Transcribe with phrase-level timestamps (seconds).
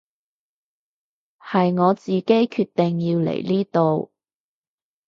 [1.39, 4.11] 係我自己決定要嚟呢度